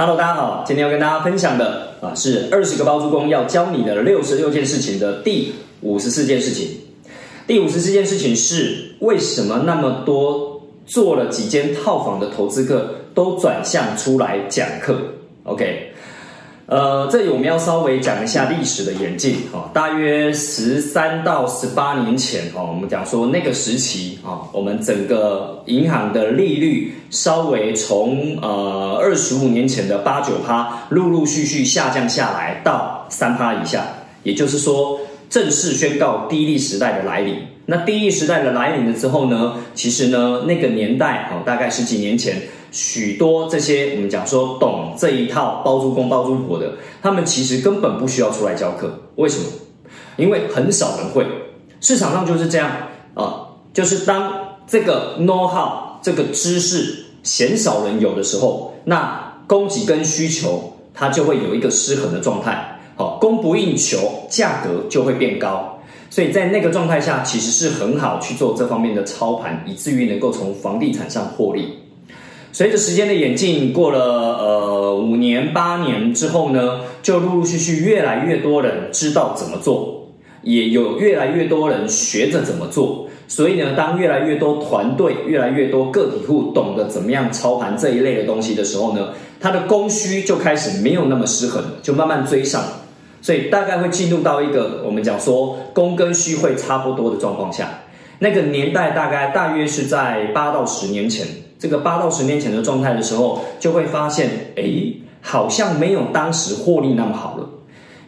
[0.00, 5.52] Hello，大家好，今天要跟大家分享的啊是二十个包租公要教你的六十六件事情的第
[5.82, 6.70] 五十四件事情。
[7.46, 14.98] 第五十四件事情是为什么那么多做了几间套房的投资客都转向出来讲课
[15.44, 15.92] ？OK。
[16.70, 33.84] 呃，这里我们要稍微讲一下历史的演进啊，大约十三到十八年前哦，我们讲说那个时期啊，我们整个银行的利率稍微从呃二十五年前的八九趴，陆陆续续下降下来到三趴以下，
[34.22, 37.34] 也就是说正式宣告低利时代的来临。
[37.66, 42.40] 那低利时代的来临了之后呢，其实呢那个年代哦，大概十几年前。
[42.70, 48.92] 许多这些我们讲说懂这一套包租公包租婆的，他们其实根本不需要出来教课。
[49.16, 49.44] 为什么？
[50.16, 51.26] 因为很少人会，
[51.80, 52.70] 市场上就是这样
[53.14, 54.32] 啊，就是当
[54.66, 62.78] 这个 know how 这个知识鲜少人有的时候，那供给跟需求它就会有一个失衡的状态。
[62.96, 63.98] 好，供不应求，
[64.28, 65.78] 价格就会变高。
[66.10, 71.78] 所以在那个状态下，其实是很好去做这方面的操盘，以至于能够从房地产上获利。
[72.52, 80.08] 随着时间的演进，过了呃五年八年之后呢，就陆陆续续越来越多人知道怎么做，
[80.42, 83.06] 也有越来越多人学着怎么做。
[83.28, 92.60] 所以呢，当越来越多团队、越来越多个体户懂得怎么样操盘这一类的东西的时候呢，它的供需就开始没有那么失衡，就慢慢追上。
[93.22, 97.68] 所以大概会进入到一个我们讲说供跟需会差不多的状况下。
[98.18, 101.24] 那个年代大概大约是在八到十年前。
[101.60, 104.64] 这个八到十年前的状态的时候，就会发现，哎，
[105.20, 107.46] 好像没有当时获利那么好了。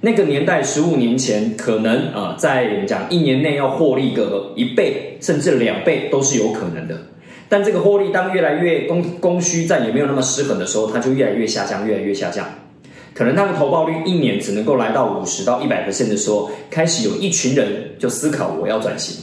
[0.00, 6.98] 那个年代十五年前，可能啊，在我们讲一年内要获利个一倍甚至两倍都是有可能的。
[7.48, 12.46] 但这个获利当越来越供供需再也没有那么失衡的时候，它就越来越下降，越来越下降。
[13.14, 19.22] 可能它的投报率一年只能够来到五十到一百的时候，开始有一群人就思考我要转型。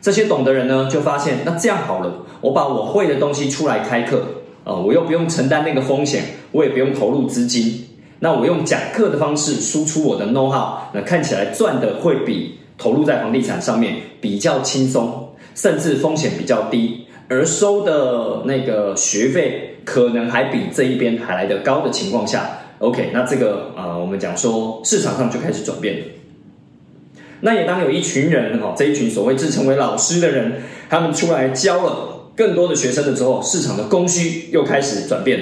[0.00, 2.26] 这些懂的人呢，就发现那这样好了。
[2.40, 4.22] 我把我会的东西出来开课，
[4.64, 7.84] 啊，我又不用承担那个风险，我也不用投入资金，
[8.18, 26.04] 那我用讲课的方式输出我的 know how，那看起来赚的会比投入在房地产上面比较轻松，甚至风险比较低，而收的那个学费可能还比这一边还来得高的情况下，OK，那这个啊，我们讲说市场上就开始转变了。
[27.40, 32.16] 那也当有一群人哈，这一群所谓自称为老师的人，他们出来教了。
[32.36, 35.38] 更多的学生的时候，市场的供需又开始转变。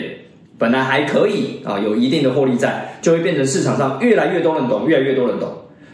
[0.58, 5.48] 本来还可以啊，有一定的获利在，就会变成市场上越来越多人懂，越来越多人懂。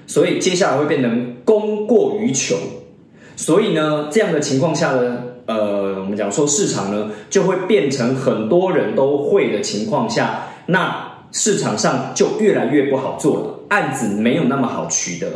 [0.06, 2.56] 所以接下来会变成供过于求。
[3.37, 15.28] 所以呢，这样的情况下呢，呃，我们讲说市场呢，就会变成很多人都会的情况下，那市场上就越来越不好做了，案子没有那么好取得，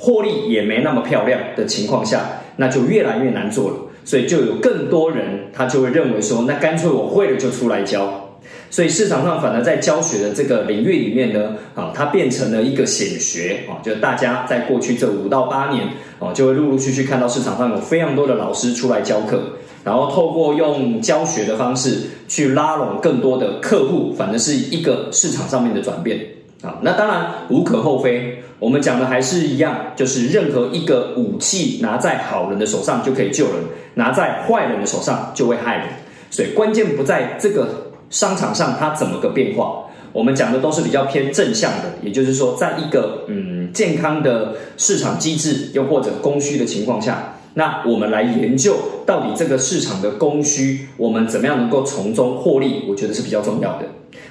[0.00, 3.76] 获利也没那么漂亮的情况下，那就越来越难做了。
[4.02, 8.26] 所以就有更多人，他就会认为说，那干脆我会了就出来教。
[8.70, 15.86] 所以市场上反而在教学的这个领域里面呢，啊，它变成了一个显学啊，就大家在过去这五到八年，
[16.18, 19.42] 哦，就会陆陆续续看到市场上有非常多的老师出来教课，
[19.84, 26.18] 然后透过用教学的方式去拉拢更多的客户，反正是一个市场上面的转变。
[26.62, 28.42] 啊，那当然无可厚非。
[28.58, 33.54] 我们讲的还是一样，就是任何一个武器拿在好人的手上就可以救人，
[33.94, 35.86] 拿在坏人的手上就会害人。
[36.30, 39.84] 所以关键不在这个商场上它怎么个变化。
[40.12, 52.84] 我们讲的都是比较偏正向的，也就是说，在一个嗯健康的市场机制又或者供需的情况下，那我们来研究到底这个市场的供需，我们怎么样能够从中获利？
[52.88, 53.86] 我觉得是比较重要的。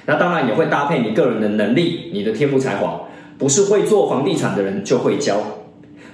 [0.06, 3.00] 那当然也会搭配你个人的能力、你的天赋才华，
[3.38, 5.36] 不是会做房地产的人就会教，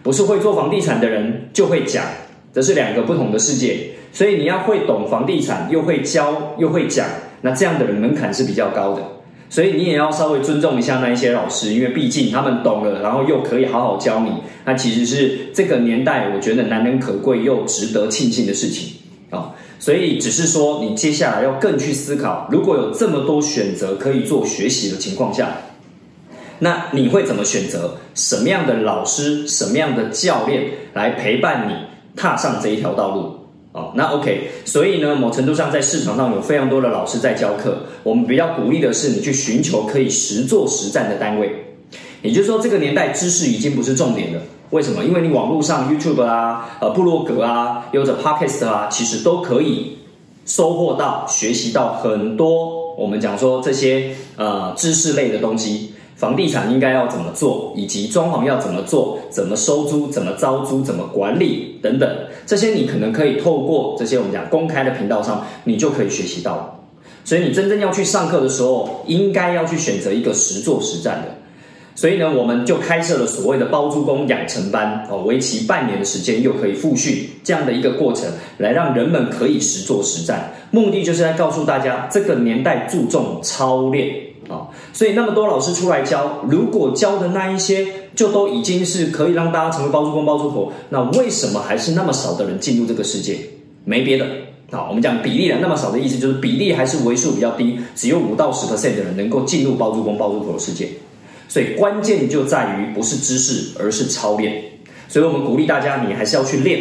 [0.02, 2.04] 不是会做房地产的人就会讲，
[2.52, 3.90] 这是两个不同的世界。
[4.12, 7.06] 所以你要会懂房地产，又会教又会讲，
[7.42, 9.02] 那这样的人门槛是比较高的。
[9.48, 14.30] 所以你也要稍微尊重一下那一些老师，因为毕竟他们懂了，然后又可以好好教你，
[14.64, 18.94] 那其实是这个年代我觉得难能可贵又值得庆幸的事情
[19.30, 19.52] 啊。
[19.78, 25.48] 所以只是说，你接下来要更去思考，如果有这么多选择可以做学习的情况下，
[26.58, 27.94] 那你会怎么选择？
[28.14, 30.64] 什么样的老师、什么样的教练
[30.94, 31.74] 来陪伴你
[32.18, 33.35] 踏上这一条道路？
[33.76, 34.50] 哦，那 OK。
[34.64, 41.52] 所以呢，某程度上在市场上有非常多的老师在教课，我们比较鼓励的是你去寻求可以实做实战的单位。
[42.22, 44.40] 也就是说，这个年代知识已经不是重点了。
[44.70, 45.04] 为什么？
[45.04, 49.98] 因为你网络上 YouTube 啊、呃、部落格啊、有着 Podcast 啊，其实都可以
[50.46, 62.10] 收获到、学习到很多我们讲说这些呃知识类的东西，房地产应该要怎么做，以及装潢要怎么做，怎么收租，怎么招租，怎么管理等等，
[62.46, 66.72] 这些你可能可以透过这些我们讲公开的频道上，你就可以学习到。
[67.22, 71.28] 所以你真正要去上课的时候，应该要去选择一个实做实战的。
[71.94, 78.28] 所以呢，我们就开设了所谓的包租公养成班哦，为期半年的时间，又可以复训这样的一个过程，
[78.58, 80.52] 来让人们可以实做实战。
[80.70, 84.14] 目的就是在告诉大家，这个年代注重操练
[84.48, 84.68] 啊。
[84.92, 93.38] 所以那么多老师出来教，如果教的那一些就都已经是可以让大家成为包租公包租婆，那为什么还是那么少的人进入这个世界？
[93.84, 94.26] 没别的
[94.70, 100.88] 啊，我们讲比例的那么少的意思，就是比例还是为数比较低，只有五到十 percent 的人能够进入包租公包租婆的世界。
[101.48, 104.60] 所以关键就在于不是知识，而是操练。
[105.08, 106.80] 所以我们鼓励大家，你还是要去练。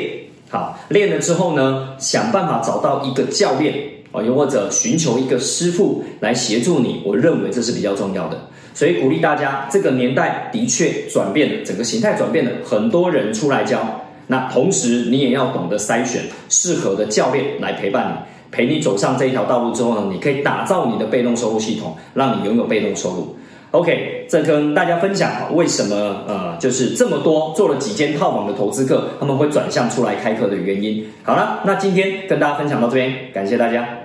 [0.49, 3.75] 好，练了之后呢，想办法找到一个教练
[4.15, 7.01] 啊，又或者寻求一个师傅来协助你。
[7.05, 8.39] 我认为这是比较重要的。
[8.73, 14.01] 所以鼓励大家，这个年代的确转变了，整个形态转变了，很多人出来教。
[14.27, 23.35] 那同时你也要懂得筛选适合的教练来陪伴你，陪你走上这一条道路之后呢，你可以打造你的被动收入系统，让你拥有被动收入。
[23.71, 25.95] OK，这跟大家分享为什么
[26.27, 31.05] 呃，就是这么多做了几间套房的投资客，他们会转向出来开课的原因。
[31.23, 34.04] 好了，那今天跟大家分享到这边，感谢大家。